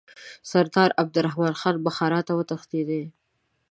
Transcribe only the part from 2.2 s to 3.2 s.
ته وتښتېدی.